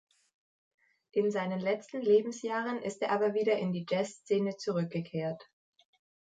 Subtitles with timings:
[1.11, 5.47] In seinen letzten Lebensjahren ist er aber wieder in die Jazzszene zurückgekehrt.